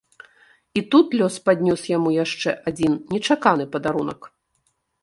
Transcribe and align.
І 0.79 0.81
тут 0.95 1.07
лёс 1.19 1.35
паднёс 1.49 1.85
яму 1.97 2.15
яшчэ 2.25 2.57
адзін 2.73 2.91
нечаканы 3.13 3.71
падарунак. 3.79 4.19